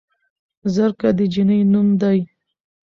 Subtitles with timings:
[0.73, 2.19] زرکه د جينۍ نوم دے